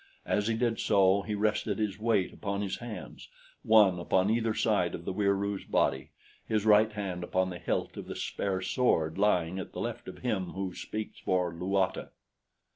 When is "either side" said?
4.31-4.95